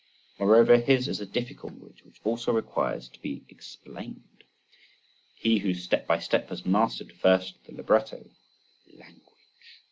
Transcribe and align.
Moreover 0.39 0.77
his 0.77 1.07
is 1.07 1.21
a 1.21 1.27
difficult 1.27 1.73
language 1.73 2.03
which 2.03 2.19
also 2.23 2.51
requires 2.51 3.07
to 3.09 3.21
be 3.21 3.43
explained. 3.49 4.43
He 5.35 5.59
who 5.59 5.75
step 5.75 6.07
by 6.07 6.17
step 6.17 6.49
has 6.49 6.65
mastered, 6.65 7.11
first 7.13 7.63
the 7.65 7.73
libretto 7.75 8.27
(language!) 8.97 9.21